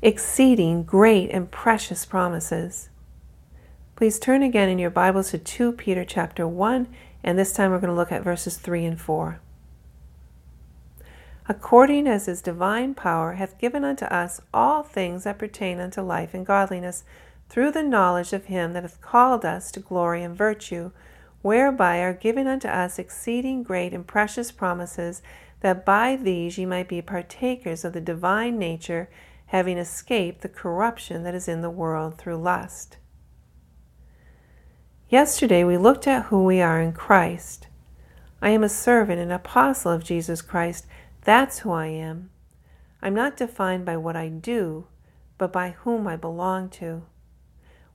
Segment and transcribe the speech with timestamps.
[0.00, 2.88] exceeding great and precious promises.
[3.96, 6.86] Please turn again in your Bibles to 2 Peter chapter 1,
[7.24, 9.40] and this time we're going to look at verses 3 and 4.
[11.48, 16.32] According as his divine power hath given unto us all things that pertain unto life
[16.32, 17.02] and godliness,
[17.48, 20.92] through the knowledge of him that hath called us to glory and virtue,
[21.42, 25.22] whereby are given unto us exceeding great and precious promises,
[25.60, 29.08] that by these ye might be partakers of the divine nature,
[29.48, 32.98] having escaped the corruption that is in the world through lust.
[35.08, 37.66] Yesterday we looked at who we are in Christ.
[38.42, 40.86] I am a servant and apostle of Jesus Christ.
[41.22, 42.30] That's who I am.
[43.00, 44.86] I'm not defined by what I do,
[45.38, 47.04] but by whom I belong to.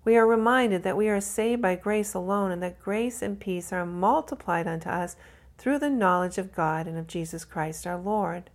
[0.03, 3.71] We are reminded that we are saved by grace alone and that grace and peace
[3.71, 5.15] are multiplied unto us
[5.57, 8.49] through the knowledge of God and of Jesus Christ our Lord.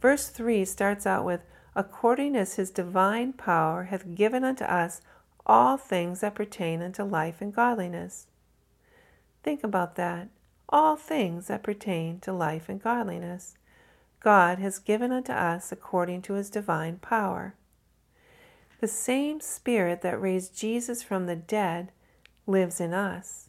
[0.00, 1.42] Verse 3 starts out with,
[1.80, 5.00] According as his divine power hath given unto us
[5.46, 8.26] all things that pertain unto life and godliness.
[9.42, 10.28] Think about that.
[10.68, 13.56] All things that pertain to life and godliness.
[14.20, 17.54] God has given unto us according to his divine power.
[18.82, 21.92] The same Spirit that raised Jesus from the dead
[22.46, 23.48] lives in us,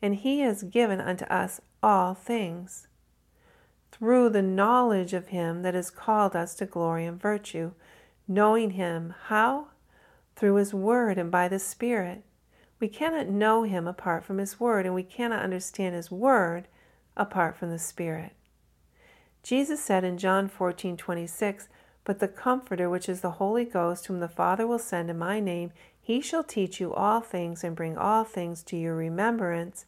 [0.00, 2.86] and he has given unto us all things.
[3.98, 7.72] Through the knowledge of him that has called us to glory and virtue,
[8.26, 9.68] knowing him how?
[10.36, 12.22] through His Word and by the Spirit.
[12.80, 16.68] We cannot know Him apart from His Word, and we cannot understand His Word
[17.16, 18.32] apart from the Spirit.
[19.42, 21.68] Jesus said in John 14 26,
[22.04, 25.40] But the Comforter, which is the Holy Ghost, whom the Father will send in my
[25.40, 29.86] name, he shall teach you all things and bring all things to your remembrance,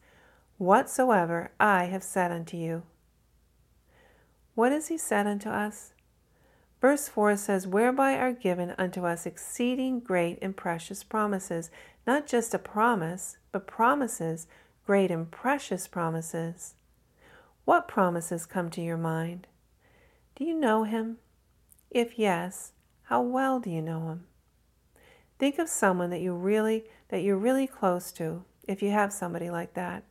[0.57, 2.83] whatsoever I have said unto you.
[4.57, 5.93] What has he said unto us?
[6.81, 11.71] Verse 4 says, Whereby are given unto us exceeding great and precious promises.
[12.07, 14.47] Not just a promise, but promises,
[14.87, 16.75] great and precious promises.
[17.67, 19.47] What promises come to your mind?
[20.37, 21.19] Do you know him?
[21.91, 22.73] If yes,
[23.05, 24.25] how well do you know him?
[25.39, 29.51] Think of someone that you really that you're really close to, if you have somebody
[29.51, 30.05] like that.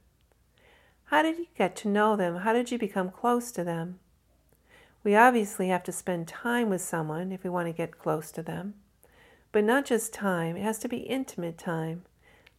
[1.06, 2.38] How did you get to know them?
[2.38, 4.00] How did you become close to them?
[5.05, 8.41] We obviously have to spend time with someone if we want to get close to
[8.41, 8.73] them.
[9.51, 12.05] But not just time, it has to be intimate time,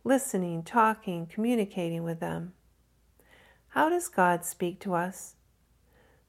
[0.04, 2.52] listening, talking, communicating with them.
[3.70, 5.34] How does God speak to us?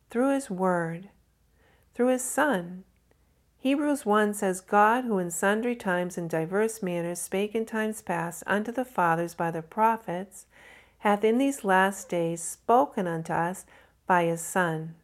[0.09, 1.09] Through His Word,
[1.93, 2.83] through His Son.
[3.59, 8.41] Hebrews 1 says, God, who in sundry times and diverse manners spake in times past
[8.47, 10.47] unto the fathers by the prophets,
[10.99, 13.67] hath in these last days spoken unto us
[14.07, 14.95] by His Son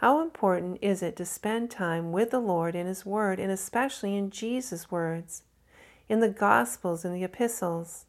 [0.00, 4.16] how important is it to spend time with the Lord in His Word, and especially
[4.16, 5.42] in Jesus' words,
[6.08, 8.06] in the Gospels and the epistles?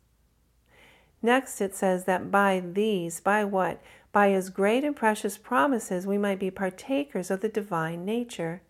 [1.21, 3.81] Next, it says that by these, by what?
[4.13, 8.61] By His great and precious promises, we might be partakers of the divine nature.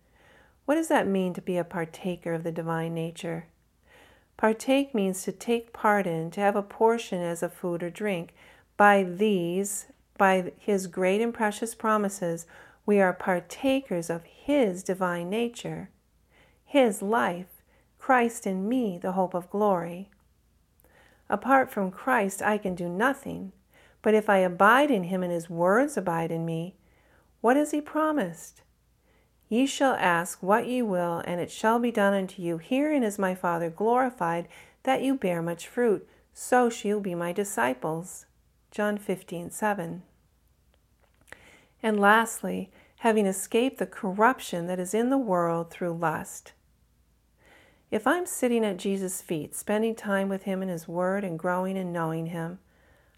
[0.65, 3.45] What does that mean to be a partaker of the divine nature?
[4.35, 8.33] Partake means to take part in, to have a portion as a food or drink.
[8.77, 9.85] By these,
[10.17, 12.47] by His great and precious promises,
[12.85, 15.89] we are partakers of His divine nature,
[16.65, 17.63] His life,
[17.99, 20.09] Christ in me, the hope of glory.
[21.29, 23.51] Apart from Christ, I can do nothing,
[24.01, 26.75] but if I abide in Him and His words abide in me,
[27.41, 28.61] what has He promised?
[29.47, 32.57] Ye shall ask what ye will, and it shall be done unto you.
[32.57, 34.47] Herein is my Father glorified,
[34.83, 36.07] that you bear much fruit.
[36.33, 38.25] So shall be my disciples.
[38.71, 40.03] John 15, 7.
[41.83, 46.53] And lastly, having escaped the corruption that is in the world through lust.
[47.89, 51.77] If I'm sitting at Jesus' feet, spending time with Him in His Word and growing
[51.77, 52.59] and knowing Him,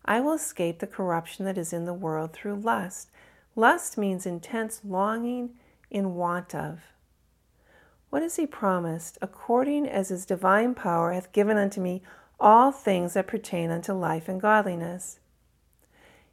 [0.06, 3.12] I will escape the corruption that is in the world through lust.
[3.56, 5.52] Lust means intense longing
[5.92, 6.80] in want of.
[8.10, 9.18] What has He promised?
[9.22, 12.02] According as His divine power hath given unto me
[12.40, 15.20] all things that pertain unto life and godliness.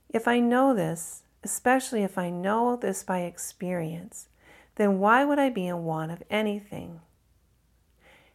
[0.08, 4.28] If I know this, especially if I know this by experience,
[4.76, 7.00] then why would I be in want of anything?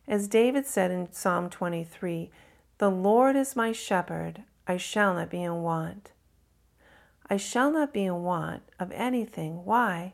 [0.07, 2.29] As David said in Psalm 23,
[2.77, 6.11] The Lord is my shepherd, I shall not be in want.
[7.29, 9.65] I shall not be in want of anything.
[9.65, 10.13] Why?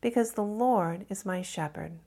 [0.00, 1.98] Because the Lord is my shepherd.